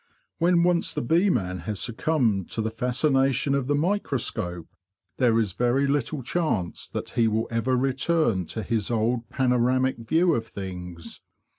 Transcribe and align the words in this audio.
When 0.39 0.63
once 0.63 0.95
the 0.95 1.03
bee 1.03 1.29
man 1.29 1.59
has 1.69 1.79
succumbed 1.79 2.49
to 2.53 2.61
the 2.63 2.71
fascination 2.71 3.53
of 3.53 3.67
the 3.67 3.75
microscope, 3.75 4.65
there 5.17 5.37
is 5.37 5.53
very 5.53 5.85
little 5.85 6.23
chance 6.23 6.87
that 6.87 7.09
he 7.11 7.27
will 7.27 7.47
ever 7.51 7.77
return 7.77 8.45
to 8.45 8.63
his 8.63 8.89
old 8.89 9.29
panoramic 9.29 9.97
view 9.97 10.33
of 10.33 10.47
things. 10.47 11.21